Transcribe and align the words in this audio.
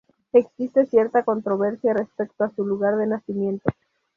Existe 0.33 0.87
cierta 0.87 1.21
controversia 1.23 1.93
respecto 1.93 2.43
a 2.43 2.49
su 2.55 2.65
lugar 2.65 2.97
de 2.97 3.05
nacimiento. 3.05 3.69